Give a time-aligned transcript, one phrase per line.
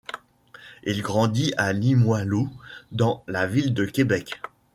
[0.83, 2.49] Il grandit à Limoilou
[2.91, 4.39] dans la ville de Québec.